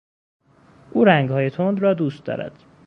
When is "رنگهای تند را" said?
1.05-1.93